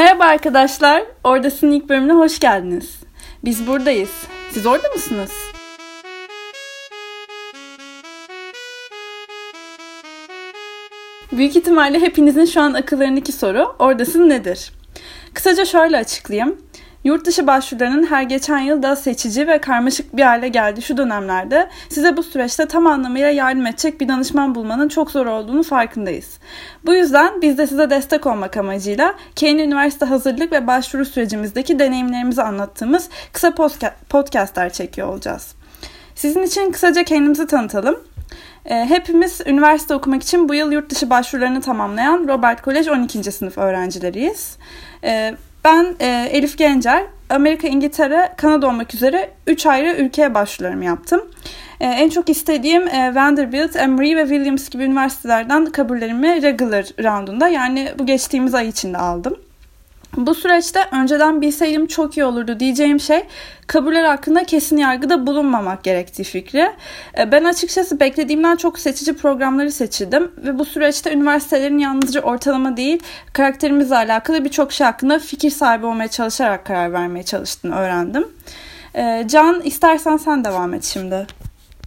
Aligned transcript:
Merhaba 0.00 0.24
arkadaşlar, 0.24 1.02
Oradasın 1.24 1.70
ilk 1.70 1.88
bölümüne 1.88 2.12
hoş 2.12 2.38
geldiniz. 2.38 3.00
Biz 3.44 3.66
buradayız. 3.66 4.10
Siz 4.50 4.66
orada 4.66 4.88
mısınız? 4.88 5.30
Büyük 11.32 11.56
ihtimalle 11.56 12.00
hepinizin 12.00 12.44
şu 12.44 12.60
an 12.60 12.74
akıllarındaki 12.74 13.32
soru, 13.32 13.76
oradasın 13.78 14.28
nedir? 14.28 14.72
Kısaca 15.34 15.64
şöyle 15.64 15.96
açıklayayım. 15.96 16.58
Yurt 17.04 17.26
dışı 17.26 17.46
başvurularının 17.46 18.06
her 18.06 18.22
geçen 18.22 18.58
yıl 18.58 18.82
daha 18.82 18.96
seçici 18.96 19.46
ve 19.46 19.58
karmaşık 19.58 20.16
bir 20.16 20.22
hale 20.22 20.48
geldiği 20.48 20.82
şu 20.82 20.96
dönemlerde 20.96 21.68
size 21.88 22.16
bu 22.16 22.22
süreçte 22.22 22.66
tam 22.66 22.86
anlamıyla 22.86 23.30
yardım 23.30 23.66
edecek 23.66 24.00
bir 24.00 24.08
danışman 24.08 24.54
bulmanın 24.54 24.88
çok 24.88 25.10
zor 25.10 25.26
olduğunu 25.26 25.62
farkındayız. 25.62 26.38
Bu 26.86 26.94
yüzden 26.94 27.42
biz 27.42 27.58
de 27.58 27.66
size 27.66 27.90
destek 27.90 28.26
olmak 28.26 28.56
amacıyla 28.56 29.14
kendi 29.36 29.62
üniversite 29.62 30.06
hazırlık 30.06 30.52
ve 30.52 30.66
başvuru 30.66 31.04
sürecimizdeki 31.04 31.78
deneyimlerimizi 31.78 32.42
anlattığımız 32.42 33.08
kısa 33.32 33.54
podcastler 34.08 34.72
çekiyor 34.72 35.08
olacağız. 35.08 35.54
Sizin 36.14 36.42
için 36.42 36.72
kısaca 36.72 37.04
kendimizi 37.04 37.46
tanıtalım. 37.46 38.00
Ee, 38.64 38.74
hepimiz 38.74 39.40
üniversite 39.46 39.94
okumak 39.94 40.22
için 40.22 40.48
bu 40.48 40.54
yıl 40.54 40.72
yurt 40.72 40.90
dışı 40.90 41.10
başvurularını 41.10 41.60
tamamlayan 41.60 42.28
Robert 42.28 42.64
College 42.64 42.90
12. 42.90 43.32
sınıf 43.32 43.58
öğrencileriyiz. 43.58 44.56
Ben 45.64 45.96
e, 46.00 46.28
Elif 46.32 46.58
Gencer, 46.58 47.04
Amerika, 47.30 47.68
İngiltere, 47.68 48.32
Kanada 48.36 48.66
olmak 48.66 48.94
üzere 48.94 49.30
3 49.46 49.66
ayrı 49.66 49.94
ülkeye 49.96 50.34
başvurularımı 50.34 50.84
yaptım. 50.84 51.20
E, 51.80 51.86
en 51.86 52.08
çok 52.08 52.28
istediğim 52.28 52.88
e, 52.88 53.14
Vanderbilt, 53.14 53.76
Emory 53.76 54.16
ve 54.16 54.22
Williams 54.22 54.68
gibi 54.68 54.84
üniversitelerden 54.84 55.66
kabullerimi 55.66 56.42
regular 56.42 56.84
roundunda 57.02 57.48
yani 57.48 57.92
bu 57.98 58.06
geçtiğimiz 58.06 58.54
ay 58.54 58.68
içinde 58.68 58.98
aldım. 58.98 59.36
Bu 60.16 60.34
süreçte 60.34 60.80
önceden 60.92 61.40
bilseydim 61.40 61.86
çok 61.86 62.16
iyi 62.16 62.24
olurdu 62.24 62.60
diyeceğim 62.60 63.00
şey 63.00 63.22
kabuller 63.66 64.04
hakkında 64.04 64.44
kesin 64.44 64.76
yargıda 64.76 65.26
bulunmamak 65.26 65.84
gerektiği 65.84 66.24
fikri. 66.24 66.70
E, 67.18 67.32
ben 67.32 67.44
açıkçası 67.44 68.00
beklediğimden 68.00 68.56
çok 68.56 68.78
seçici 68.78 69.16
programları 69.16 69.72
seçildim 69.72 70.32
ve 70.36 70.58
bu 70.58 70.64
süreçte 70.64 71.12
üniversitelerin 71.12 71.78
yalnızca 71.78 72.20
ortalama 72.20 72.76
değil 72.76 73.02
karakterimizle 73.32 73.96
alakalı 73.96 74.44
birçok 74.44 74.72
şey 74.72 74.84
hakkında 74.84 75.18
fikir 75.18 75.50
sahibi 75.50 75.86
olmaya 75.86 76.08
çalışarak 76.08 76.66
karar 76.66 76.92
vermeye 76.92 77.22
çalıştığını 77.22 77.76
öğrendim. 77.76 78.28
E, 78.94 79.24
Can 79.28 79.60
istersen 79.60 80.16
sen 80.16 80.44
devam 80.44 80.74
et 80.74 80.84
şimdi. 80.84 81.26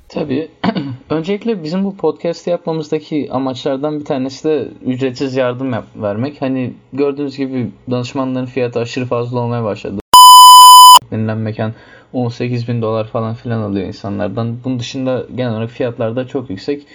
Tabii. 0.10 0.52
Öncelikle 1.10 1.64
bizim 1.64 1.84
bu 1.84 1.98
podcast 1.98 2.48
yapmamızdaki 2.48 3.28
amaçlardan 3.32 4.00
bir 4.00 4.06
tanesi 4.06 4.50
de 4.50 4.68
ücretsiz 4.86 5.36
yardım 5.36 5.74
yap- 5.74 5.96
vermek. 5.96 6.42
Hani 6.42 6.74
gördüğünüz 6.94 7.38
gibi 7.38 7.72
danışmanların 7.92 8.46
fiyatı 8.46 8.80
aşırı 8.80 9.06
fazla 9.06 9.40
olmaya 9.40 9.64
başladı. 9.64 10.00
Denilen 11.12 11.38
mekan 11.38 11.74
18 12.14 12.68
bin 12.68 12.82
dolar 12.82 13.08
falan 13.08 13.34
filan 13.34 13.62
alıyor 13.62 13.88
insanlardan. 13.88 14.58
Bunun 14.64 14.80
dışında 14.80 15.26
genel 15.36 15.52
olarak 15.52 15.70
fiyatlar 15.70 16.16
da 16.16 16.28
çok 16.28 16.50
yüksek. 16.50 16.86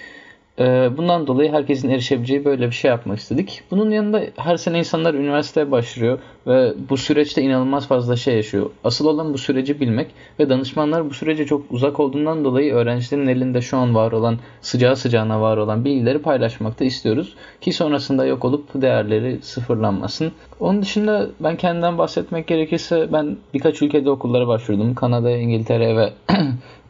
Ee, 0.59 0.91
bundan 0.97 1.27
dolayı 1.27 1.53
herkesin 1.53 1.91
erişebileceği 1.91 2.45
böyle 2.45 2.67
bir 2.67 2.75
şey 2.75 2.91
yapmak 2.91 3.19
istedik. 3.19 3.63
Bunun 3.71 3.91
yanında 3.91 4.23
her 4.37 4.57
sene 4.57 4.79
insanlar 4.79 5.15
üniversiteye 5.15 5.71
başlıyor 5.71 6.19
ve 6.47 6.73
bu 6.89 6.97
süreçte 6.97 7.43
inanılmaz 7.43 7.89
fazla 7.89 8.17
şey 8.17 8.37
yaşıyor. 8.37 8.71
Asıl 8.85 9.07
olan 9.07 9.35
bu 9.35 9.39
süreci 9.39 9.81
bilmek 9.81 10.09
ve 10.39 10.49
danışmanlar 10.49 11.11
bu 11.11 11.15
sürece 11.15 11.47
çok 11.47 11.63
uzak 11.71 12.01
olduğundan 12.01 12.45
dolayı 12.45 12.75
öğrencilerin 12.75 13.27
elinde 13.27 13.61
şu 13.61 13.77
an 13.77 13.95
var 13.95 14.13
olan 14.13 14.39
sıcağı 14.61 14.97
sıcağına 14.97 15.41
var 15.41 15.57
olan 15.57 15.85
bilgileri 15.85 16.19
paylaşmakta 16.19 16.85
istiyoruz. 16.85 17.35
Ki 17.61 17.73
sonrasında 17.73 18.27
yok 18.27 18.45
olup 18.45 18.69
değerleri 18.75 19.39
sıfırlanmasın. 19.43 20.33
Onun 20.61 20.83
dışında 20.83 21.27
ben 21.41 21.57
kendimden 21.57 21.99
bahsetmek 21.99 22.47
gerekirse 22.47 23.09
ben 23.13 23.37
birkaç 23.55 23.83
ülkede 23.83 24.11
okullara 24.11 24.49
başvurdum. 24.49 24.95
Kanada, 24.95 25.31
İngiltere 25.31 25.97
ve 25.97 26.13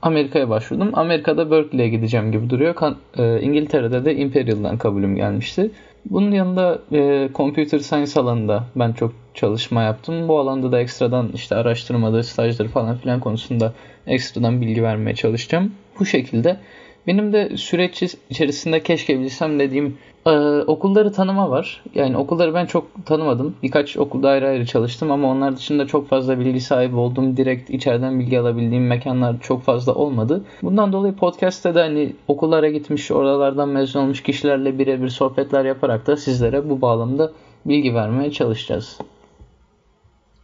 Amerika'ya 0.03 0.49
başvurdum. 0.49 0.91
Amerika'da 0.93 1.51
Berkeley'e 1.51 1.89
gideceğim 1.89 2.33
gibi 2.33 2.51
duruyor. 2.51 2.75
Kan, 2.75 2.97
e, 3.19 3.41
İngiltere'de 3.41 4.05
de 4.05 4.15
Imperial'dan 4.15 4.79
kabulüm 4.79 5.17
gelmişti. 5.17 5.71
Bunun 6.05 6.31
yanında 6.31 6.79
e, 6.93 7.29
computer 7.35 7.79
science 7.79 8.21
alanında 8.21 8.65
ben 8.77 8.93
çok 8.93 9.13
çalışma 9.35 9.83
yaptım. 9.83 10.29
Bu 10.29 10.39
alanda 10.39 10.73
da 10.73 10.81
ekstradan 10.81 11.31
işte 11.35 11.57
araştırmadır, 11.57 12.23
stajdır 12.23 12.69
falan 12.69 12.97
filan 12.97 13.21
konusunda 13.21 13.73
ekstradan 14.07 14.61
bilgi 14.61 14.83
vermeye 14.83 15.15
çalışacağım. 15.15 15.73
Bu 16.01 16.07
şekilde 16.07 16.57
benim 17.07 17.33
de 17.33 17.57
süreç 17.57 18.03
içerisinde 18.31 18.83
keşke 18.83 19.21
bilsem 19.21 19.59
dediğim 19.59 19.99
ee, 20.29 20.31
okulları 20.67 21.13
tanıma 21.13 21.51
var. 21.51 21.83
Yani 21.95 22.17
okulları 22.17 22.55
ben 22.55 22.67
çok 22.67 23.07
tanımadım. 23.07 23.55
Birkaç 23.63 23.97
okulda 23.97 24.29
ayrı 24.29 24.49
ayrı 24.49 24.67
çalıştım 24.67 25.11
ama 25.11 25.29
onlar 25.29 25.57
dışında 25.57 25.87
çok 25.87 26.09
fazla 26.09 26.41
bilgi 26.41 26.61
sahibi 26.61 26.97
oldum. 26.97 27.37
Direkt 27.37 27.71
içeriden 27.71 28.21
bilgi 28.21 28.41
alabildiğim 28.41 28.87
mekanlar 28.87 29.41
çok 29.41 29.63
fazla 29.63 29.95
olmadı. 29.95 30.45
Bundan 30.63 30.93
dolayı 30.93 31.15
podcast'te 31.15 31.75
de 31.75 31.81
hani 31.81 32.13
okullara 32.29 32.69
gitmiş, 32.69 33.11
oralardan 33.11 33.69
mezun 33.69 34.01
olmuş 34.01 34.23
kişilerle 34.23 34.79
birebir 34.79 35.09
sohbetler 35.09 35.65
yaparak 35.65 36.07
da 36.07 36.17
sizlere 36.17 36.71
bu 36.71 36.81
bağlamda 36.81 37.33
bilgi 37.67 37.95
vermeye 37.95 38.31
çalışacağız. 38.31 38.99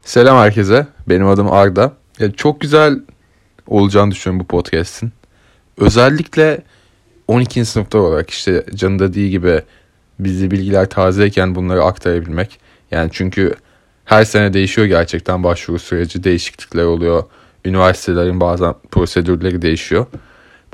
Selam 0.01 0.37
herkese. 0.37 0.87
Benim 1.09 1.27
adım 1.27 1.53
Arda. 1.53 1.93
Ya 2.19 2.33
çok 2.33 2.61
güzel 2.61 3.01
olacağını 3.67 4.11
düşünüyorum 4.11 4.41
bu 4.41 4.57
podcast'in. 4.57 5.13
Özellikle 5.79 6.63
12. 7.29 7.65
sınıfta 7.65 7.99
olarak 7.99 8.31
işte 8.31 8.65
Can'ın 8.75 8.99
dediği 8.99 9.31
gibi 9.31 9.63
bizi 10.19 10.51
bilgiler 10.51 10.91
tazeyken 10.91 11.55
bunları 11.55 11.85
aktarabilmek. 11.85 12.59
Yani 12.91 13.11
çünkü 13.13 13.55
her 14.05 14.25
sene 14.25 14.53
değişiyor 14.53 14.87
gerçekten 14.87 15.45
başvuru 15.45 15.79
süreci 15.79 16.25
değişiklikler 16.25 16.85
oluyor. 16.85 17.25
Üniversitelerin 17.65 18.41
bazen 18.41 18.75
prosedürleri 18.91 19.63
değişiyor. 19.63 20.07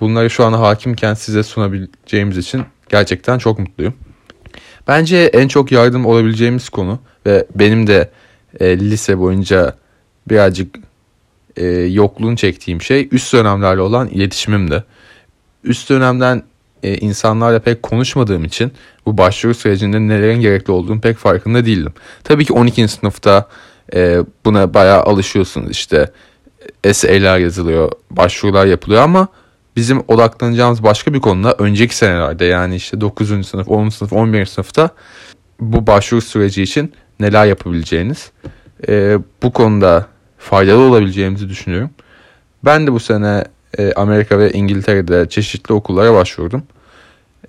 Bunları 0.01 0.31
şu 0.31 0.45
an 0.45 0.53
hakimken 0.53 1.15
size 1.15 1.43
sunabileceğimiz 1.43 2.39
için 2.39 2.63
gerçekten 2.89 3.39
çok 3.39 3.59
mutluyum. 3.59 3.95
Bence 4.89 5.17
en 5.17 5.49
çok 5.49 5.73
yardım 5.73 6.07
olabileceğimiz 6.07 6.69
konu 6.69 6.99
ve 7.27 7.47
benim 7.55 7.87
de 7.87 8.11
e, 8.61 8.81
lise 8.81 9.19
boyunca 9.19 9.77
birazcık 10.29 10.77
e, 11.61 11.65
yokluğunu 11.67 12.37
çektiğim 12.37 12.83
şey 12.83 13.09
üst 13.13 13.33
dönemlerle 13.33 13.81
olan 13.81 14.09
iletişimimdi 14.09 14.85
üst 15.65 15.91
dönemden 15.91 16.43
e, 16.83 16.97
insanlarla 16.97 17.59
pek 17.59 17.83
konuşmadığım 17.83 18.45
için 18.45 18.73
bu 19.07 19.19
başvuru 19.19 19.55
sürecinde 19.55 20.01
nelerin 20.01 20.41
gerekli 20.41 20.73
olduğunu 20.73 21.01
pek 21.01 21.17
farkında 21.17 21.65
değildim. 21.65 21.93
Tabii 22.25 22.45
ki 22.45 22.53
12. 22.53 22.89
sınıfta 22.89 23.49
e, 23.95 24.19
buna 24.45 24.75
bayağı 24.75 25.03
alışıyorsunuz 25.03 25.71
işte 25.71 26.11
essay'ler 26.85 27.39
yazılıyor, 27.39 27.93
başvurular 28.11 28.67
yapılıyor 28.67 29.03
ama 29.03 29.29
bizim 29.77 30.03
odaklanacağımız 30.09 30.83
başka 30.83 31.15
bir 31.15 31.21
konuda 31.21 31.55
önceki 31.59 31.97
senelerde 31.97 32.45
yani 32.45 32.77
işte 32.77 33.01
9. 33.01 33.47
sınıf, 33.47 33.69
10. 33.69 33.89
sınıf, 33.89 34.13
11. 34.13 34.47
sınıfta 34.47 34.91
bu 35.61 35.87
başvuru 35.87 36.21
süreci 36.21 36.63
için 36.63 36.93
neler 37.21 37.47
yapabileceğiniz 37.47 38.31
e, 38.89 39.19
bu 39.43 39.53
konuda 39.53 40.07
faydalı 40.41 40.83
olabileceğimizi 40.83 41.49
düşünüyorum. 41.49 41.91
Ben 42.65 42.87
de 42.87 42.93
bu 42.93 43.01
sene 43.01 43.45
e, 43.79 43.93
Amerika 43.93 44.39
ve 44.39 44.53
İngiltere'de 44.53 45.29
çeşitli 45.29 45.73
okullara 45.73 46.15
başvurdum. 46.15 46.63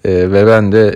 E, 0.06 0.32
ve 0.32 0.48
ben 0.48 0.72
de 0.72 0.96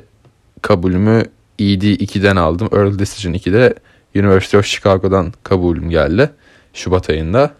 kabulümü 0.62 1.24
ED 1.60 1.82
2'den 1.82 2.36
aldım. 2.36 2.70
Early 2.74 3.00
Decision 3.00 3.34
2'de 3.34 3.74
University 4.16 4.58
of 4.58 4.66
Chicago'dan 4.66 5.34
kabulüm 5.44 5.90
geldi. 5.90 6.30
Şubat 6.74 7.10
ayında. 7.10 7.52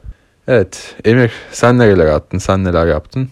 Evet 0.48 0.96
Emir 1.06 1.32
sen 1.52 1.80
nereler 1.80 2.06
attın? 2.06 2.38
Sen 2.38 2.64
neler 2.64 2.88
yaptın? 2.88 3.30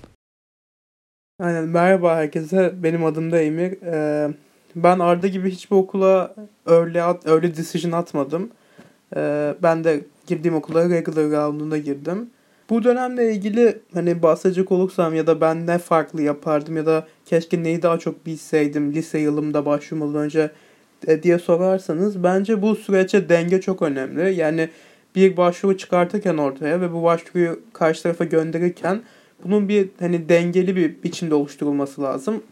Aynen 1.39 1.63
merhaba 1.63 2.15
herkese. 2.15 2.73
Benim 2.83 3.05
adım 3.05 3.31
da 3.31 3.41
Emir. 3.41 3.81
Ee, 3.85 4.33
ben 4.75 4.99
Arda 4.99 5.27
gibi 5.27 5.51
hiçbir 5.51 5.75
okula 5.75 6.35
early, 6.69 7.01
at, 7.01 7.27
early 7.27 7.57
decision 7.57 7.91
atmadım. 7.91 8.49
Ben 9.63 9.83
de 9.83 10.03
girdiğim 10.27 10.55
okula 10.55 10.89
regular 10.89 11.31
round'unda 11.31 11.77
girdim. 11.77 12.29
Bu 12.69 12.83
dönemle 12.83 13.33
ilgili 13.33 13.79
hani 13.93 14.21
bahsedecek 14.21 14.71
olursam 14.71 15.15
ya 15.15 15.27
da 15.27 15.41
ben 15.41 15.67
ne 15.67 15.77
farklı 15.77 16.21
yapardım 16.21 16.77
ya 16.77 16.85
da 16.85 17.07
keşke 17.25 17.63
neyi 17.63 17.81
daha 17.81 17.99
çok 17.99 18.25
bilseydim 18.25 18.93
lise 18.93 19.19
yılımda 19.19 19.65
başvurmadan 19.65 20.15
önce 20.15 20.51
e, 21.07 21.23
diye 21.23 21.39
sorarsanız 21.39 22.23
bence 22.23 22.61
bu 22.61 22.75
süreçte 22.75 23.29
denge 23.29 23.61
çok 23.61 23.81
önemli. 23.81 24.35
Yani 24.35 24.69
bir 25.15 25.37
başvuru 25.37 25.77
çıkartırken 25.77 26.37
ortaya 26.37 26.81
ve 26.81 26.93
bu 26.93 27.03
başvuruyu 27.03 27.59
karşı 27.73 28.03
tarafa 28.03 28.23
gönderirken 28.23 29.01
bunun 29.43 29.69
bir 29.69 29.89
hani 29.99 30.29
dengeli 30.29 30.75
bir 30.75 31.03
biçimde 31.03 31.35
oluşturulması 31.35 32.01
lazım. 32.01 32.43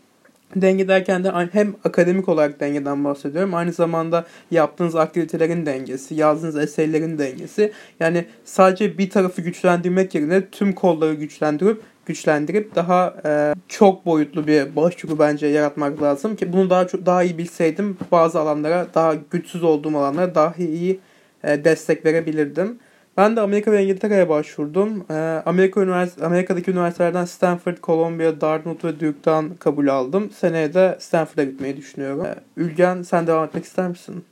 Denge 0.55 0.87
derken 0.87 1.23
de 1.23 1.31
hem 1.51 1.75
akademik 1.83 2.29
olarak 2.29 2.59
dengeden 2.59 3.03
bahsediyorum. 3.03 3.53
Aynı 3.53 3.73
zamanda 3.73 4.25
yaptığınız 4.51 4.95
aktivitelerin 4.95 5.65
dengesi, 5.65 6.15
yazdığınız 6.15 6.57
eserlerin 6.57 7.17
dengesi. 7.17 7.71
Yani 7.99 8.25
sadece 8.45 8.97
bir 8.97 9.09
tarafı 9.09 9.41
güçlendirmek 9.41 10.15
yerine 10.15 10.49
tüm 10.49 10.73
kolları 10.73 11.13
güçlendirip 11.13 11.81
güçlendirip 12.05 12.75
daha 12.75 13.15
e, 13.25 13.53
çok 13.67 14.05
boyutlu 14.05 14.47
bir 14.47 14.75
başvuru 14.75 15.19
bence 15.19 15.47
yaratmak 15.47 16.01
lazım 16.01 16.35
ki 16.35 16.53
bunu 16.53 16.69
daha 16.69 16.87
çok 16.87 17.05
daha 17.05 17.23
iyi 17.23 17.37
bilseydim 17.37 17.97
bazı 18.11 18.39
alanlara 18.39 18.87
daha 18.95 19.13
güçsüz 19.31 19.63
olduğum 19.63 19.97
alanlara 19.97 20.35
daha 20.35 20.53
iyi 20.57 20.99
e, 21.43 21.63
destek 21.63 22.05
verebilirdim. 22.05 22.79
Ben 23.17 23.35
de 23.35 23.41
Amerika 23.41 23.71
ve 23.71 23.83
İngiltere'ye 23.83 24.29
başvurdum. 24.29 25.05
E, 25.11 25.13
Amerika 25.45 25.81
Ünivers 25.81 26.21
Amerika'daki 26.21 26.71
üniversitelerden 26.71 27.25
Stanford, 27.25 27.77
Columbia, 27.83 28.41
Dartmouth 28.41 28.85
ve 28.85 28.99
Duke'dan 28.99 29.55
kabul 29.55 29.87
aldım. 29.87 30.29
Seneye 30.29 30.73
de 30.73 30.97
Stanford'a 30.99 31.43
gitmeyi 31.43 31.77
düşünüyorum. 31.77 32.25
E, 32.25 32.35
Ülgen 32.57 33.01
sen 33.01 33.27
devam 33.27 33.45
etmek 33.45 33.63
ister 33.65 33.87
misin? 33.89 34.25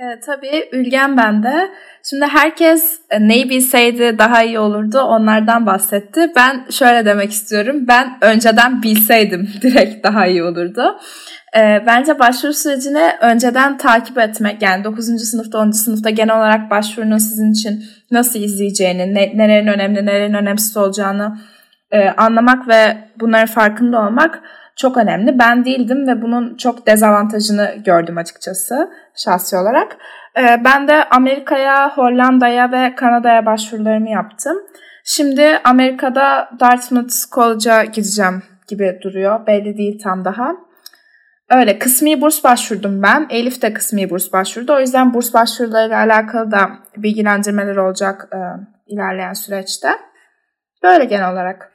E, 0.00 0.20
tabii 0.20 0.68
Ülgen 0.72 1.16
ben 1.16 1.42
de. 1.42 1.70
Şimdi 2.02 2.24
herkes 2.24 3.00
e, 3.10 3.28
neyi 3.28 3.50
bilseydi 3.50 4.18
daha 4.18 4.42
iyi 4.42 4.58
olurdu 4.58 5.00
onlardan 5.00 5.66
bahsetti. 5.66 6.32
Ben 6.36 6.66
şöyle 6.70 7.04
demek 7.04 7.30
istiyorum. 7.30 7.76
Ben 7.88 8.18
önceden 8.20 8.82
bilseydim 8.82 9.48
direkt 9.62 10.04
daha 10.04 10.26
iyi 10.26 10.42
olurdu. 10.42 10.98
E, 11.56 11.82
bence 11.86 12.18
başvuru 12.18 12.52
sürecini 12.52 13.10
önceden 13.20 13.78
takip 13.78 14.18
etmek 14.18 14.62
yani 14.62 14.84
9. 14.84 15.04
sınıfta 15.30 15.58
10. 15.58 15.70
sınıfta 15.70 16.10
genel 16.10 16.36
olarak 16.36 16.70
başvurunun 16.70 17.18
sizin 17.18 17.52
için 17.52 17.84
nasıl 18.10 18.40
izleyeceğini, 18.40 19.14
ne, 19.14 19.32
nelerin 19.34 19.66
önemli, 19.66 20.06
nelerin 20.06 20.34
önemsiz 20.34 20.76
olacağını 20.76 21.38
e, 21.90 22.08
anlamak 22.08 22.68
ve 22.68 22.96
bunların 23.20 23.46
farkında 23.46 24.00
olmak 24.00 24.42
çok 24.76 24.96
önemli. 24.96 25.38
Ben 25.38 25.64
değildim 25.64 26.06
ve 26.06 26.22
bunun 26.22 26.56
çok 26.56 26.86
dezavantajını 26.86 27.74
gördüm 27.84 28.18
açıkçası 28.18 28.90
şahsi 29.16 29.56
olarak. 29.56 29.96
Ee, 30.38 30.64
ben 30.64 30.88
de 30.88 31.04
Amerika'ya, 31.04 31.96
Hollanda'ya 31.96 32.72
ve 32.72 32.94
Kanada'ya 32.94 33.46
başvurularımı 33.46 34.10
yaptım. 34.10 34.56
Şimdi 35.04 35.60
Amerika'da 35.64 36.50
Dartmouth 36.60 37.14
College'a 37.34 37.84
gideceğim 37.84 38.42
gibi 38.68 38.98
duruyor. 39.02 39.46
Belli 39.46 39.76
değil 39.76 40.00
tam 40.04 40.24
daha. 40.24 40.52
Öyle 41.50 41.78
kısmi 41.78 42.20
burs 42.20 42.44
başvurdum 42.44 43.02
ben. 43.02 43.26
Elif 43.30 43.62
de 43.62 43.72
kısmi 43.72 44.10
burs 44.10 44.32
başvurdu. 44.32 44.74
O 44.74 44.80
yüzden 44.80 45.14
burs 45.14 45.34
başvurularıyla 45.34 45.98
alakalı 45.98 46.50
da 46.50 46.70
bilgilendirmeler 46.96 47.76
olacak 47.76 48.28
e, 48.32 48.38
ilerleyen 48.86 49.32
süreçte. 49.32 49.88
Böyle 50.82 51.04
genel 51.04 51.32
olarak. 51.32 51.69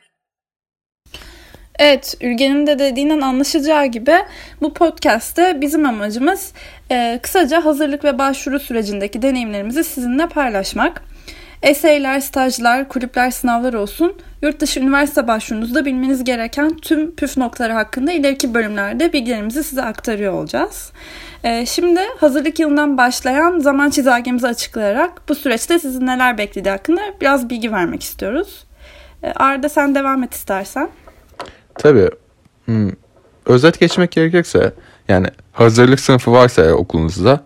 Evet, 1.80 2.18
Ülgen'in 2.22 2.68
de 2.68 2.80
dediğinden 2.80 3.22
anlaşılacağı 3.22 3.86
gibi 3.86 4.16
bu 4.62 4.74
podcast'te 4.74 5.62
bizim 5.62 5.86
amacımız 5.86 6.54
e, 6.92 7.20
kısaca 7.24 7.66
hazırlık 7.66 8.04
ve 8.04 8.18
başvuru 8.18 8.60
sürecindeki 8.60 9.22
deneyimlerimizi 9.22 9.84
sizinle 9.84 10.28
paylaşmak. 10.28 11.02
Eseyler, 11.64 12.20
stajlar, 12.20 12.90
kulüpler, 12.90 13.32
sınavlar 13.32 13.74
olsun. 13.74 14.14
Yurt 14.42 14.60
dışı 14.60 14.80
üniversite 14.80 15.28
başvurunuzda 15.28 15.86
bilmeniz 15.86 16.24
gereken 16.24 16.78
tüm 16.78 17.16
püf 17.16 17.38
noktaları 17.38 17.74
hakkında 17.74 18.12
ileriki 18.12 18.54
bölümlerde 18.54 19.14
bilgilerimizi 19.14 19.64
size 19.64 19.82
aktarıyor 19.82 20.34
olacağız. 20.34 20.92
Ee, 21.44 21.66
şimdi 21.66 22.00
hazırlık 22.20 22.60
yılından 22.60 22.98
başlayan 22.98 23.60
zaman 23.60 23.90
çizelgemizi 23.90 24.48
açıklayarak 24.48 25.30
bu 25.30 25.36
süreçte 25.36 25.80
sizin 25.80 26.08
neler 26.08 26.38
beklediği 26.38 26.72
hakkında 26.72 27.02
biraz 27.22 27.50
bilgi 27.50 27.72
vermek 27.72 28.04
istiyoruz. 28.04 28.66
Ee, 29.24 29.32
Arda 29.36 29.70
sen 29.70 29.96
devam 29.96 30.24
et 30.24 30.34
istersen. 30.34 30.90
Tabii. 31.76 32.10
Hmm. 32.66 32.92
Özet 33.46 33.80
geçmek 33.80 34.12
gerekirse 34.12 34.74
yani 35.08 35.28
hazırlık 35.52 36.00
sınıfı 36.00 36.32
varsa 36.32 36.72
okulunuzda 36.72 37.44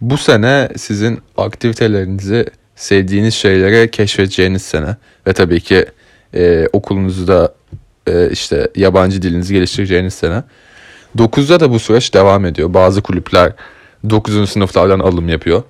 bu 0.00 0.16
sene 0.16 0.68
sizin 0.76 1.20
aktivitelerinizi 1.36 2.46
sevdiğiniz 2.76 3.34
şeylere 3.34 3.90
keşfedeceğiniz 3.90 4.62
sene 4.62 4.96
ve 5.26 5.32
tabii 5.32 5.60
ki 5.60 5.86
e, 6.34 6.68
okulunuzda 6.72 7.54
e, 8.06 8.30
işte 8.30 8.68
yabancı 8.76 9.22
dilinizi 9.22 9.54
geliştireceğiniz 9.54 10.14
sene. 10.14 10.42
9'da 11.16 11.60
da 11.60 11.70
bu 11.70 11.78
süreç 11.78 12.14
devam 12.14 12.44
ediyor. 12.44 12.74
Bazı 12.74 13.02
kulüpler 13.02 13.52
9. 14.10 14.50
sınıflardan 14.50 15.00
alım 15.00 15.28
yapıyor 15.28 15.62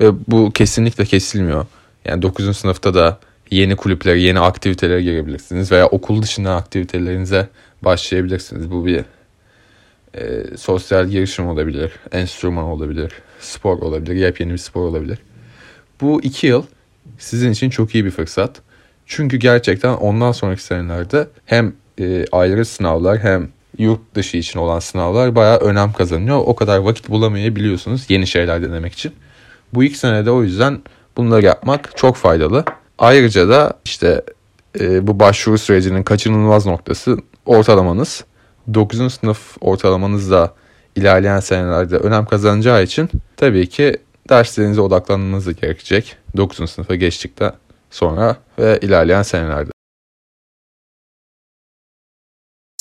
ve 0.00 0.10
bu 0.28 0.50
kesinlikle 0.50 1.04
kesilmiyor. 1.04 1.66
Yani 2.04 2.22
9. 2.22 2.56
sınıfta 2.56 2.94
da 2.94 3.18
yeni 3.50 3.76
kulüplere, 3.76 4.20
yeni 4.20 4.40
aktivitelere 4.40 5.02
girebilirsiniz 5.02 5.72
veya 5.72 5.86
okul 5.86 6.22
dışında 6.22 6.54
aktivitelerinize 6.56 7.48
başlayabilirsiniz. 7.82 8.70
Bu 8.70 8.86
bir 8.86 9.04
e, 10.14 10.56
sosyal 10.56 11.08
girişim 11.08 11.46
olabilir, 11.46 11.92
enstrüman 12.12 12.64
olabilir, 12.64 13.12
spor 13.40 13.78
olabilir, 13.78 14.16
yepyeni 14.16 14.52
bir 14.52 14.58
spor 14.58 14.80
olabilir. 14.80 15.18
Bu 16.00 16.22
iki 16.22 16.46
yıl 16.46 16.62
sizin 17.18 17.50
için 17.50 17.70
çok 17.70 17.94
iyi 17.94 18.04
bir 18.04 18.10
fırsat. 18.10 18.60
Çünkü 19.06 19.36
gerçekten 19.36 19.92
ondan 19.92 20.32
sonraki 20.32 20.62
senelerde 20.62 21.28
hem 21.46 21.72
e, 22.00 22.24
ayrı 22.32 22.64
sınavlar 22.64 23.18
hem 23.18 23.48
yurt 23.78 24.14
dışı 24.14 24.36
için 24.36 24.58
olan 24.58 24.78
sınavlar 24.78 25.34
bayağı 25.34 25.58
önem 25.58 25.92
kazanıyor. 25.92 26.42
O 26.46 26.54
kadar 26.56 26.78
vakit 26.78 27.08
bulamayabiliyorsunuz 27.08 28.06
yeni 28.08 28.26
şeyler 28.26 28.62
denemek 28.62 28.92
için. 28.92 29.12
Bu 29.74 29.84
ilk 29.84 29.96
senede 29.96 30.30
o 30.30 30.42
yüzden 30.42 30.80
bunları 31.16 31.44
yapmak 31.44 31.96
çok 31.96 32.16
faydalı. 32.16 32.64
Ayrıca 33.00 33.48
da 33.48 33.72
işte 33.84 34.22
e, 34.80 35.06
bu 35.06 35.20
başvuru 35.20 35.58
sürecinin 35.58 36.02
kaçınılmaz 36.02 36.66
noktası 36.66 37.16
ortalamanız. 37.46 38.24
9. 38.74 39.14
sınıf 39.14 39.56
ortalamanız 39.60 40.30
da 40.30 40.54
ilerleyen 40.96 41.40
senelerde 41.40 41.96
önem 41.96 42.24
kazanacağı 42.24 42.82
için 42.82 43.10
tabii 43.36 43.68
ki 43.68 43.96
derslerinize 44.28 44.80
odaklanmanız 44.80 45.54
gerekecek. 45.54 46.16
9. 46.36 46.70
sınıfa 46.70 46.94
geçtikten 46.94 47.52
sonra 47.90 48.36
ve 48.58 48.78
ilerleyen 48.82 49.22
senelerde. 49.22 49.70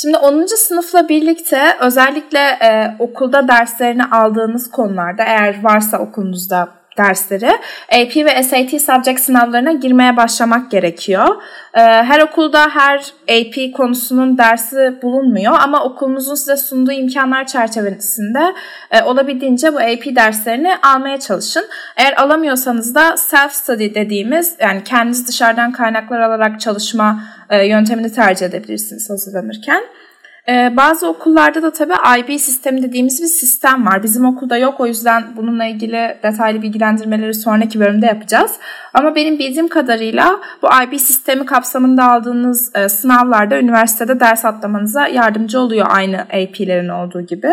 Şimdi 0.01 0.18
10. 0.18 0.45
sınıfla 0.45 1.10
birlikte 1.10 1.77
özellikle 1.81 2.39
e, 2.39 2.95
okulda 3.00 3.48
derslerini 3.48 4.06
aldığınız 4.06 4.72
konularda 4.72 5.24
eğer 5.24 5.63
varsa 5.63 6.00
okulunuzda 6.00 6.78
dersleri 7.00 7.50
AP 7.92 8.16
ve 8.16 8.44
SAT 8.44 8.81
subject 8.81 9.19
sınavlarına 9.19 9.72
girmeye 9.72 10.18
başlamak 10.18 10.72
gerekiyor. 10.72 11.44
Ee, 11.74 11.80
her 11.81 12.19
okulda 12.19 12.69
her 12.69 13.00
AP 13.30 13.74
konusunun 13.74 14.38
dersi 14.38 14.94
bulunmuyor 15.01 15.54
ama 15.60 15.84
okulunuzun 15.84 16.36
size 16.36 16.57
sunduğu 16.57 16.92
imkanlar 16.92 17.48
çerçevesinde 17.48 18.54
e, 18.92 19.01
olabildiğince 19.04 19.74
bu 19.74 19.78
AP 19.78 20.16
derslerini 20.16 20.78
almaya 20.84 21.19
çalışın. 21.19 21.66
Eğer 21.98 22.13
alamıyorsanız 22.13 22.96
da 22.96 23.18
self 23.18 23.51
study 23.51 23.94
dediğimiz 23.96 24.56
yani 24.60 24.84
kendiniz 24.84 25.28
dışarıdan 25.28 25.72
kaynaklar 25.72 26.19
alarak 26.19 26.60
çalışma 26.60 27.24
e, 27.50 27.68
yöntemini 27.68 28.12
tercih 28.12 28.46
edebilirsiniz 28.46 29.10
hazırlanırken. 29.10 29.84
Ee, 30.50 30.78
bazı 30.78 31.07
okullarda 31.07 31.62
da 31.62 31.74
tabii 31.74 31.94
IB 32.19 32.40
sistemi 32.40 32.84
dediğimiz 32.84 33.22
bir 33.22 33.28
sistem 33.28 33.86
var. 33.86 34.04
Bizim 34.04 34.25
okulda 34.25 34.57
yok 34.57 34.80
o 34.80 34.88
yüzden 34.88 35.24
bununla 35.36 35.66
ilgili 35.66 36.18
detaylı 36.24 36.62
bilgilendirmeleri 36.62 37.34
sonraki 37.34 37.80
bölümde 37.80 38.06
yapacağız. 38.06 38.51
Ama 38.94 39.15
benim 39.15 39.39
bildiğim 39.39 39.68
kadarıyla 39.68 40.39
bu 40.62 40.68
IB 40.84 40.98
sistemi 40.98 41.46
kapsamında 41.46 42.12
aldığınız 42.12 42.75
e, 42.75 42.89
sınavlarda 42.89 43.60
üniversitede 43.60 44.20
ders 44.20 44.46
atlamanıza 44.46 45.08
yardımcı 45.08 45.60
oluyor 45.60 45.88
aynı 45.89 46.22
AP'lerin 46.22 46.89
olduğu 46.89 47.22
gibi. 47.22 47.51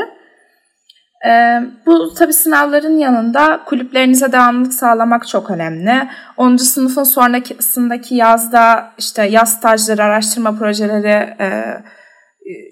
Ee, 1.26 1.60
bu 1.86 2.14
tabi 2.14 2.32
sınavların 2.32 2.98
yanında 2.98 3.60
kulüplerinize 3.66 4.32
devamlılık 4.32 4.74
sağlamak 4.74 5.28
çok 5.28 5.50
önemli. 5.50 6.08
10. 6.36 6.56
sınıfın 6.56 7.04
sonrasındaki 7.04 8.14
yazda 8.14 8.90
işte 8.98 9.22
yaz 9.22 9.52
stajları, 9.52 10.04
araştırma 10.04 10.58
projeleri, 10.58 11.34
e, 11.40 11.64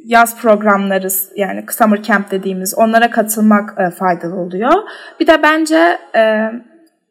yaz 0.04 0.40
programları 0.40 1.08
yani 1.36 1.64
summer 1.70 2.02
camp 2.02 2.30
dediğimiz 2.30 2.74
onlara 2.74 3.10
katılmak 3.10 3.74
e, 3.78 3.90
faydalı 3.90 4.36
oluyor. 4.36 4.72
Bir 5.20 5.26
de 5.26 5.42
bence 5.42 5.98
e, 6.14 6.50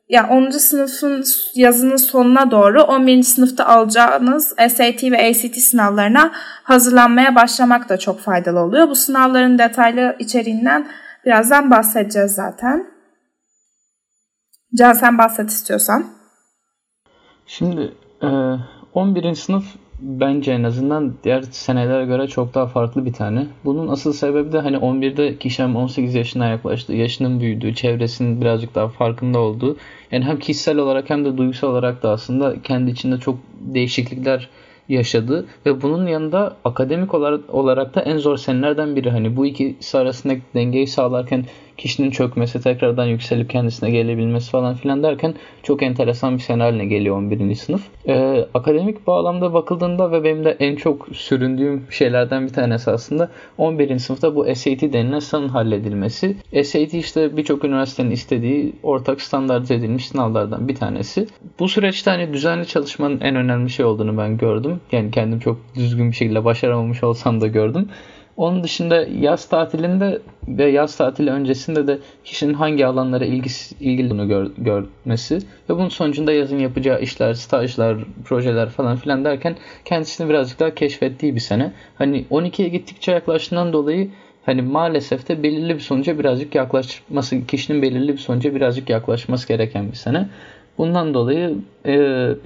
yani 0.09 0.27
10. 0.29 0.49
sınıfın 0.49 1.23
yazının 1.55 1.95
sonuna 1.95 2.51
doğru 2.51 2.81
11. 2.81 3.23
sınıfta 3.23 3.65
alacağınız 3.65 4.49
SAT 4.49 5.03
ve 5.03 5.29
ACT 5.29 5.57
sınavlarına 5.57 6.31
hazırlanmaya 6.63 7.35
başlamak 7.35 7.89
da 7.89 7.97
çok 7.97 8.19
faydalı 8.19 8.59
oluyor. 8.59 8.89
Bu 8.89 8.95
sınavların 8.95 9.57
detaylı 9.57 10.15
içeriğinden 10.19 10.87
birazdan 11.25 11.71
bahsedeceğiz 11.71 12.31
zaten. 12.31 12.87
Can 14.77 14.93
sen 14.93 15.17
bahset 15.17 15.49
istiyorsan. 15.49 16.05
Şimdi 17.45 17.93
11. 18.93 19.35
sınıf 19.35 19.65
bence 20.03 20.51
en 20.51 20.63
azından 20.63 21.13
diğer 21.23 21.41
senelere 21.41 22.05
göre 22.05 22.27
çok 22.27 22.53
daha 22.53 22.67
farklı 22.67 23.05
bir 23.05 23.13
tane. 23.13 23.47
Bunun 23.65 23.87
asıl 23.87 24.13
sebebi 24.13 24.51
de 24.51 24.59
hani 24.59 24.77
11'de 24.77 25.37
kişinin 25.37 25.75
18 25.75 26.15
yaşına 26.15 26.47
yaklaştı. 26.47 26.93
Yaşının 26.93 27.39
büyüdüğü, 27.39 27.75
çevresinin 27.75 28.41
birazcık 28.41 28.75
daha 28.75 28.87
farkında 28.87 29.39
olduğu. 29.39 29.77
Yani 30.11 30.25
hem 30.25 30.39
kişisel 30.39 30.77
olarak 30.77 31.09
hem 31.09 31.25
de 31.25 31.37
duygusal 31.37 31.67
olarak 31.67 32.03
da 32.03 32.09
aslında 32.09 32.61
kendi 32.63 32.91
içinde 32.91 33.17
çok 33.17 33.37
değişiklikler 33.59 34.49
yaşadı 34.89 35.45
ve 35.65 35.81
bunun 35.81 36.07
yanında 36.07 36.55
akademik 36.65 37.13
olarak, 37.13 37.53
olarak 37.53 37.95
da 37.95 38.01
en 38.01 38.17
zor 38.17 38.37
senelerden 38.37 38.95
biri. 38.95 39.09
Hani 39.09 39.35
bu 39.35 39.45
ikisi 39.45 39.97
arasındaki 39.97 40.41
dengeyi 40.55 40.87
sağlarken 40.87 41.45
kişinin 41.77 42.11
çökmesi, 42.11 42.61
tekrardan 42.61 43.05
yükselip 43.05 43.49
kendisine 43.49 43.91
gelebilmesi 43.91 44.51
falan 44.51 44.75
filan 44.75 45.03
derken 45.03 45.35
çok 45.63 45.83
enteresan 45.83 46.35
bir 46.35 46.41
sene 46.41 46.63
haline 46.63 46.85
geliyor 46.85 47.17
11. 47.17 47.55
sınıf. 47.55 47.81
Ee, 48.07 48.45
akademik 48.53 49.07
bağlamda 49.07 49.53
bakıldığında 49.53 50.11
ve 50.11 50.23
benim 50.23 50.45
de 50.45 50.57
en 50.59 50.75
çok 50.75 51.07
süründüğüm 51.13 51.83
şeylerden 51.89 52.47
bir 52.47 52.53
tanesi 52.53 52.91
aslında 52.91 53.29
11. 53.57 53.99
sınıfta 53.99 54.35
bu 54.35 54.55
SAT 54.55 54.81
denilen 54.81 55.19
sınavın 55.19 55.49
halledilmesi. 55.49 56.35
SAT 56.63 56.93
işte 56.93 57.37
birçok 57.37 57.65
üniversitenin 57.65 58.11
istediği 58.11 58.73
ortak 58.83 59.21
standart 59.21 59.71
edilmiş 59.71 60.07
sınavlardan 60.07 60.67
bir 60.67 60.75
tanesi. 60.75 61.27
Bu 61.59 61.67
süreçte 61.67 62.11
hani 62.11 62.33
düzenli 62.33 62.67
çalışmanın 62.67 63.19
en 63.21 63.35
önemli 63.35 63.69
şey 63.69 63.85
olduğunu 63.85 64.17
ben 64.17 64.37
gördüm. 64.37 64.79
Yani 64.91 65.11
kendim 65.11 65.39
çok 65.39 65.57
düzgün 65.75 66.11
bir 66.11 66.15
şekilde 66.15 66.45
başaramamış 66.45 67.03
olsam 67.03 67.41
da 67.41 67.47
gördüm. 67.47 67.89
Onun 68.37 68.63
dışında 68.63 69.05
yaz 69.19 69.45
tatilinde 69.45 70.21
ve 70.47 70.65
yaz 70.65 70.97
tatili 70.97 71.29
öncesinde 71.29 71.87
de 71.87 71.99
kişinin 72.23 72.53
hangi 72.53 72.85
alanlara 72.85 73.25
ilgisi, 73.25 73.75
ilgili 73.79 74.27
gör, 74.27 74.51
görmesi 74.57 75.35
ve 75.69 75.75
bunun 75.75 75.89
sonucunda 75.89 76.33
yazın 76.33 76.59
yapacağı 76.59 77.01
işler, 77.01 77.33
stajlar, 77.33 77.97
projeler 78.25 78.69
falan 78.69 78.95
filan 78.97 79.25
derken 79.25 79.55
kendisini 79.85 80.29
birazcık 80.29 80.59
daha 80.59 80.75
keşfettiği 80.75 81.35
bir 81.35 81.39
sene. 81.39 81.71
Hani 81.95 82.25
12'ye 82.31 82.67
gittikçe 82.67 83.11
yaklaştığından 83.11 83.73
dolayı 83.73 84.09
hani 84.45 84.61
maalesef 84.61 85.29
de 85.29 85.43
belirli 85.43 85.75
bir 85.75 85.79
sonuca 85.79 86.19
birazcık 86.19 86.55
yaklaşması, 86.55 87.45
kişinin 87.47 87.81
belirli 87.81 88.13
bir 88.13 88.17
sonuca 88.17 88.55
birazcık 88.55 88.89
yaklaşması 88.89 89.47
gereken 89.47 89.91
bir 89.91 89.97
sene. 89.97 90.29
Bundan 90.77 91.13
dolayı 91.13 91.55
e, 91.85 91.95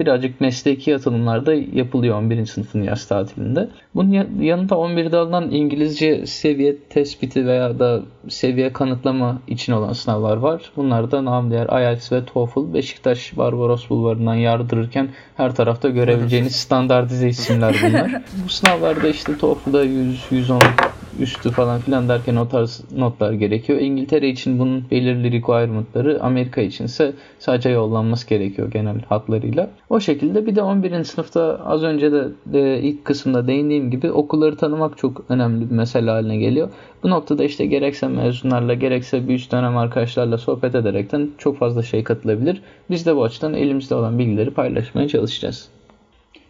birazcık 0.00 0.40
mesleki 0.40 0.96
atılımlarda 0.96 1.54
yapılıyor 1.54 2.18
11. 2.18 2.46
sınıfın 2.46 2.82
yaz 2.82 3.06
tatilinde. 3.06 3.68
Bunun 3.94 4.42
yanında 4.42 4.74
11'de 4.74 5.16
alınan 5.16 5.50
İngilizce 5.50 6.26
seviye 6.26 6.76
tespiti 6.78 7.46
veya 7.46 7.78
da 7.78 8.02
seviye 8.28 8.72
kanıtlama 8.72 9.42
için 9.48 9.72
olan 9.72 9.92
sınavlar 9.92 10.36
var. 10.36 10.62
Bunlar 10.76 11.10
da 11.10 11.24
nam 11.24 11.50
diğer 11.50 11.80
IELTS 11.80 12.12
ve 12.12 12.24
TOEFL 12.24 12.74
Beşiktaş 12.74 13.36
Barbaros 13.36 13.90
Bulvarı'ndan 13.90 14.34
yardırırken 14.34 15.08
her 15.36 15.54
tarafta 15.54 15.88
görebileceğiniz 15.88 16.56
standartize 16.56 17.28
isimler 17.28 17.76
bunlar. 17.82 18.22
Bu 18.44 18.48
sınavlarda 18.48 19.08
işte 19.08 19.38
TOEFL'da 19.38 19.84
100, 19.84 20.26
110 20.30 20.60
üstü 21.20 21.50
falan 21.50 21.80
filan 21.80 22.08
derken 22.08 22.36
o 22.36 22.48
tarz 22.48 22.84
notlar 22.96 23.32
gerekiyor. 23.32 23.80
İngiltere 23.80 24.28
için 24.28 24.58
bunun 24.58 24.84
belirli 24.90 25.32
requirement'ları, 25.32 26.22
Amerika 26.22 26.60
için 26.60 26.84
ise 26.84 27.12
sadece 27.38 27.70
yollanması 27.70 28.28
gerekiyor 28.28 28.70
genel 28.70 29.00
hatlarıyla. 29.08 29.70
O 29.90 30.00
şekilde 30.00 30.46
bir 30.46 30.56
de 30.56 30.62
11. 30.62 31.04
sınıfta 31.04 31.60
az 31.64 31.82
önce 31.82 32.12
de, 32.12 32.24
de 32.46 32.82
ilk 32.82 33.04
kısımda 33.04 33.46
değindiğim 33.46 33.90
gibi 33.90 34.10
okulları 34.10 34.56
tanımak 34.56 34.98
çok 34.98 35.24
önemli 35.28 35.70
bir 35.70 35.74
mesele 35.74 36.10
haline 36.10 36.36
geliyor. 36.36 36.68
Bu 37.02 37.10
noktada 37.10 37.44
işte 37.44 37.66
gerekse 37.66 38.08
mezunlarla 38.08 38.74
gerekse 38.74 39.28
bir 39.28 39.34
üst 39.34 39.52
dönem 39.52 39.76
arkadaşlarla 39.76 40.38
sohbet 40.38 40.74
ederekten 40.74 41.30
çok 41.38 41.58
fazla 41.58 41.82
şey 41.82 42.04
katılabilir. 42.04 42.62
Biz 42.90 43.06
de 43.06 43.16
bu 43.16 43.24
açıdan 43.24 43.54
elimizde 43.54 43.94
olan 43.94 44.18
bilgileri 44.18 44.50
paylaşmaya 44.50 45.08
çalışacağız. 45.08 45.68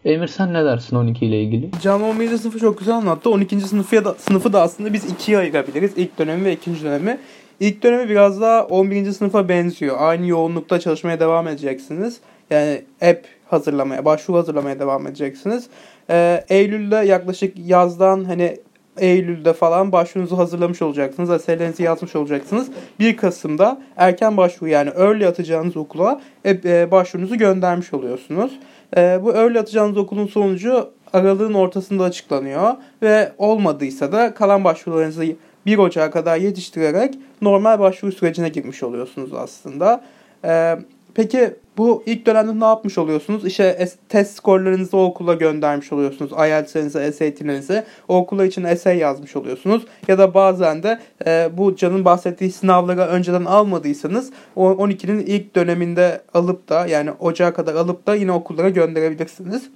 Emir 0.09 0.29
sen 0.29 0.55
ne 0.55 0.65
dersin 0.65 0.97
12 0.97 1.27
ile 1.27 1.43
ilgili? 1.43 1.71
Can 1.83 2.03
11. 2.03 2.37
sınıfı 2.37 2.59
çok 2.59 2.79
güzel 2.79 2.95
anlattı. 2.95 3.31
12. 3.31 3.61
sınıfı 3.61 4.05
da, 4.05 4.15
sınıfı 4.15 4.53
da 4.53 4.63
aslında 4.63 4.93
biz 4.93 5.05
ikiye 5.05 5.39
ayırabiliriz. 5.39 5.93
İlk 5.97 6.19
dönemi 6.19 6.45
ve 6.45 6.53
ikinci 6.53 6.85
dönemi. 6.85 7.19
İlk 7.61 7.83
dönemi 7.83 8.09
biraz 8.09 8.41
daha 8.41 8.65
11. 8.65 9.13
sınıfa 9.13 9.49
benziyor. 9.49 9.97
Aynı 9.99 10.27
yoğunlukta 10.27 10.81
çalışmaya 10.81 11.21
devam 11.21 11.49
edeceksiniz. 11.49 12.21
Yani 12.51 12.83
app 13.03 13.27
hazırlamaya, 13.51 14.05
başvuru 14.05 14.39
hazırlamaya 14.39 14.79
devam 14.79 15.07
edeceksiniz. 15.07 15.67
Ee, 16.11 16.45
Eylül'de 16.49 16.97
yaklaşık 16.97 17.55
yazdan 17.59 18.25
hani 18.25 18.57
Eylül'de 19.01 19.53
falan 19.53 19.93
başvurunuzu 19.93 20.39
hazırlamış 20.39 20.83
olacaksınız. 20.83 21.31
Eserlerinizi 21.31 21.83
yazmış 21.83 22.17
olacaksınız. 22.17 22.69
1 23.01 23.17
Kasım'da 23.17 23.81
erken 23.97 24.37
başvuru 24.37 24.71
yani 24.71 24.91
early 24.91 25.27
atacağınız 25.27 25.77
okula 25.77 26.21
e, 26.45 26.91
başvurunuzu 26.91 27.39
göndermiş 27.39 27.95
oluyorsunuz. 27.95 28.53
E, 28.97 29.21
bu 29.23 29.33
early 29.33 29.59
atacağınız 29.59 29.97
okulun 29.97 30.27
sonucu 30.27 30.91
aralığın 31.13 31.55
ortasında 31.55 32.05
açıklanıyor 32.05 32.75
ve 33.03 33.33
olmadıysa 33.39 34.13
da 34.13 34.35
kalan 34.35 34.65
başvurularınızı 34.65 35.25
1 35.67 35.79
Ocak'a 35.79 36.11
kadar 36.11 36.37
yetiştirerek 36.37 37.15
normal 37.43 37.81
başvuru 37.81 38.13
sürecine 38.13 38.49
girmiş 38.49 38.83
oluyorsunuz 38.83 39.35
aslında. 39.35 40.05
E, 40.45 40.79
peki 41.15 41.55
bu 41.79 42.03
ilk 42.07 42.27
dönemde 42.27 42.61
ne 42.61 42.65
yapmış 42.65 42.99
oluyorsunuz? 42.99 43.47
İşte 43.47 43.89
test 44.09 44.37
skorlarınızı 44.37 44.97
o 44.97 45.05
okula 45.05 45.35
göndermiş 45.35 45.93
oluyorsunuz. 45.93 46.33
IELTS'inizi, 46.33 47.13
SAT'nizi 47.13 47.85
o 48.09 48.17
okula 48.17 48.45
için 48.45 48.65
essay 48.65 48.99
yazmış 48.99 49.37
oluyorsunuz. 49.37 49.83
Ya 50.09 50.19
da 50.19 50.35
bazen 50.35 50.83
de 50.83 50.99
e, 51.27 51.49
bu 51.53 51.77
Can'ın 51.77 52.05
bahsettiği 52.05 52.53
sınavları 52.53 53.01
önceden 53.01 53.45
almadıysanız 53.45 54.31
o 54.57 54.71
12'nin 54.71 55.27
ilk 55.27 55.57
döneminde 55.57 56.21
alıp 56.35 56.69
da 56.69 56.87
yani 56.87 57.11
Ocağa 57.19 57.53
kadar 57.53 57.75
alıp 57.75 58.07
da 58.07 58.15
yine 58.15 58.33
okullara 58.33 58.69
gönderebilirsiniz. 58.69 59.71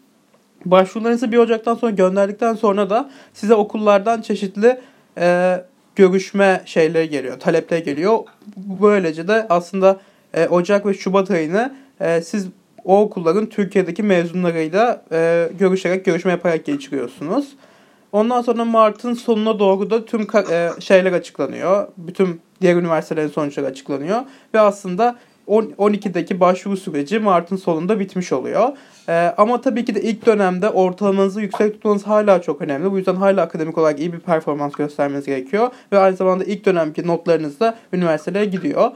Başvurularınızı 0.65 1.33
1 1.33 1.39
Ocak'tan 1.39 1.75
sonra 1.75 1.93
gönderdikten 1.93 2.55
sonra 2.55 2.91
da 2.91 3.11
size 3.35 3.55
okullardan 3.55 4.23
çeşitli 4.23 4.81
e, 5.19 5.57
görüşme 5.97 6.63
şeyleri 6.65 7.09
geliyor, 7.11 7.41
talepler 7.41 7.79
geliyor. 7.79 8.19
Böylece 8.57 9.29
de 9.29 9.47
aslında 9.49 10.01
e, 10.35 10.49
Ocak 10.49 10.87
ve 10.87 10.95
Şubat 10.95 11.31
ayını 11.31 11.75
e, 12.03 12.23
siz 12.23 12.49
o 12.85 13.01
okulların 13.01 13.47
Türkiye'deki 13.47 14.03
mezunlarıyla 14.03 15.05
e, 15.13 15.49
görüşerek, 15.59 16.05
görüşme 16.05 16.31
yaparak 16.31 16.65
geçiriyorsunuz. 16.65 17.49
Ondan 18.13 18.43
sonra 18.43 18.65
Mart'ın 18.65 19.15
sonuna 19.15 19.59
doğru 19.59 19.91
da 19.91 20.05
tüm 20.05 20.27
e, 20.51 20.71
şeyler 20.81 21.13
açıklanıyor. 21.13 21.89
Bütün 21.97 22.41
diğer 22.61 22.77
üniversitelerin 22.77 23.29
sonuçları 23.29 23.67
açıklanıyor. 23.67 24.21
Ve 24.55 24.61
aslında 24.61 25.19
12'deki 25.49 26.41
başvuru 26.41 26.77
süreci 26.77 27.19
Mart'ın 27.19 27.57
sonunda 27.57 28.01
bitmiş 28.01 28.33
oluyor. 28.33 28.69
Ee, 29.09 29.35
ama 29.37 29.61
tabii 29.61 29.85
ki 29.85 29.95
de 29.95 30.03
ilk 30.03 30.27
dönemde 30.27 30.71
ortalamanızı 30.71 31.41
yüksek 31.41 31.73
tutmanız 31.73 32.07
hala 32.07 32.43
çok 32.43 32.63
önemli. 32.63 32.91
Bu 32.91 32.97
yüzden 32.99 33.15
hala 33.17 33.43
akademik 33.43 33.79
olarak 33.79 34.01
iyi 34.01 34.13
bir 34.13 34.21
performans 34.21 34.73
göstermeniz 34.73 35.27
gerekiyor. 35.27 35.71
Ve 35.93 35.99
aynı 35.99 36.17
zamanda 36.17 36.45
ilk 36.45 36.65
dönemki 36.65 37.07
notlarınız 37.07 37.61
da 37.61 37.79
üniversitelere 37.93 38.45
gidiyor. 38.45 38.91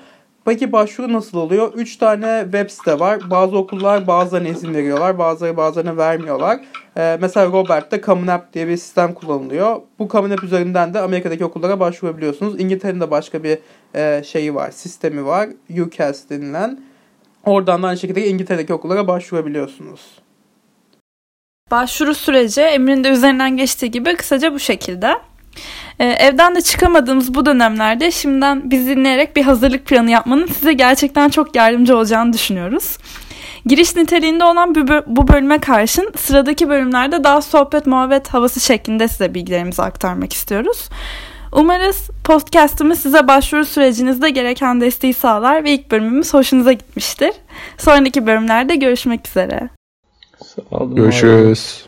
Peki 0.47 0.73
başvuru 0.73 1.13
nasıl 1.13 1.39
oluyor? 1.39 1.73
3 1.75 1.97
tane 1.97 2.41
web 2.43 2.71
site 2.71 3.01
var. 3.01 3.31
Bazı 3.31 3.57
okullar 3.57 4.07
bazılarına 4.07 4.49
izin 4.49 4.75
veriyorlar. 4.75 5.19
Bazıları 5.19 5.57
bazılarına 5.57 5.97
vermiyorlar. 5.97 6.61
Ee, 6.97 7.19
mesela 7.21 7.47
Robert'te 7.47 8.01
Common 8.01 8.27
App 8.27 8.53
diye 8.53 8.69
bir 8.69 8.77
sistem 8.77 9.15
kullanılıyor. 9.15 9.81
Bu 9.99 10.09
Common 10.09 10.31
App 10.31 10.45
üzerinden 10.45 10.95
de 10.95 11.01
Amerika'daki 11.01 11.45
okullara 11.45 11.81
başvurabiliyorsunuz. 11.81 12.61
İngiltere'nin 12.61 13.01
de 13.01 13.11
başka 13.11 13.43
bir 13.43 13.59
e, 13.95 14.23
şeyi 14.25 14.55
var, 14.55 14.71
sistemi 14.71 15.27
var. 15.27 15.49
UCAS 15.81 16.31
denilen. 16.31 16.81
Oradan 17.45 17.83
da 17.83 17.87
aynı 17.87 17.99
şekilde 17.99 18.29
İngiltere'deki 18.29 18.75
okullara 18.75 19.09
başvurabiliyorsunuz. 19.09 20.01
Başvuru 21.71 22.15
süreci 22.15 22.61
Emre'nin 22.61 23.05
de 23.05 23.09
üzerinden 23.09 23.57
geçtiği 23.57 23.91
gibi 23.91 24.17
kısaca 24.17 24.55
bu 24.55 24.59
şekilde. 24.59 25.15
Ee, 25.99 26.05
evden 26.05 26.55
de 26.55 26.61
çıkamadığımız 26.61 27.35
bu 27.35 27.47
dönemlerde 27.47 28.11
şimdiden 28.11 28.71
biz 28.71 28.87
dinleyerek 28.87 29.37
bir 29.37 29.43
hazırlık 29.43 29.87
planı 29.87 30.11
yapmanın 30.11 30.47
size 30.47 30.73
gerçekten 30.73 31.29
çok 31.29 31.57
yardımcı 31.57 31.97
olacağını 31.97 32.33
düşünüyoruz. 32.33 32.99
Giriş 33.67 33.97
niteliğinde 33.97 34.45
olan 34.45 34.75
bu 35.07 35.29
bölüme 35.29 35.59
karşın 35.59 36.13
sıradaki 36.17 36.69
bölümlerde 36.69 37.25
daha 37.25 37.43
sohbet 37.43 37.87
muhabbet 37.87 38.29
havası 38.29 38.61
şeklinde 38.61 39.09
size 39.09 39.35
bilgilerimizi 39.35 39.83
aktarmak 39.83 40.33
istiyoruz. 40.33 40.89
Umarız 41.53 42.11
podcastımız 42.25 43.01
size 43.01 43.29
başvuru 43.29 43.65
sürecinizde 43.65 44.31
gereken 44.31 44.81
desteği 44.81 45.15
sağlar 45.15 45.65
ve 45.65 45.73
ilk 45.73 45.91
bölümümüz 45.91 46.35
hoşunuza 46.35 46.73
gitmiştir. 46.73 47.33
Sonraki 47.79 48.27
bölümlerde 48.27 48.77
görüşmek 48.77 49.29
üzere. 49.29 49.71
Sağ 50.45 50.77
olun. 50.77 50.97
Görüşürüz. 50.97 51.86